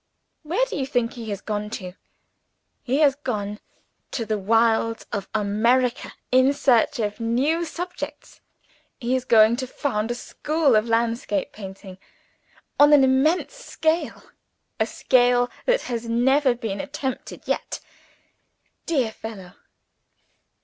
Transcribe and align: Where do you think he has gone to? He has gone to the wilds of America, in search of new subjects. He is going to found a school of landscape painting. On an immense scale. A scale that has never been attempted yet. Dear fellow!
Where 0.41 0.65
do 0.65 0.77
you 0.77 0.87
think 0.87 1.13
he 1.13 1.29
has 1.29 1.41
gone 1.41 1.69
to? 1.77 1.93
He 2.81 3.01
has 3.01 3.13
gone 3.13 3.59
to 4.09 4.25
the 4.25 4.39
wilds 4.39 5.05
of 5.13 5.29
America, 5.31 6.13
in 6.31 6.53
search 6.53 6.97
of 6.97 7.19
new 7.19 7.65
subjects. 7.65 8.41
He 8.99 9.15
is 9.15 9.25
going 9.25 9.57
to 9.57 9.67
found 9.67 10.09
a 10.09 10.15
school 10.15 10.75
of 10.75 10.87
landscape 10.87 11.51
painting. 11.53 11.99
On 12.79 12.93
an 12.93 13.03
immense 13.03 13.53
scale. 13.53 14.23
A 14.79 14.87
scale 14.87 15.51
that 15.67 15.83
has 15.83 16.09
never 16.09 16.55
been 16.55 16.79
attempted 16.81 17.47
yet. 17.47 17.79
Dear 18.87 19.11
fellow! 19.11 19.53